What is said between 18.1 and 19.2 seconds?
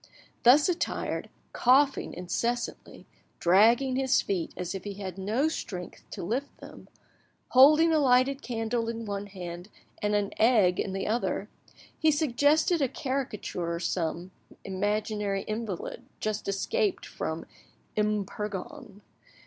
Purgon.